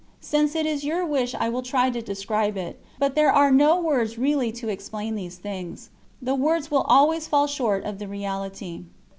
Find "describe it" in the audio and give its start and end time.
2.01-2.81